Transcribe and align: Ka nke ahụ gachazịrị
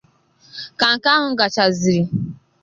Ka 0.79 0.87
nke 0.95 1.09
ahụ 1.15 1.27
gachazịrị 1.39 2.01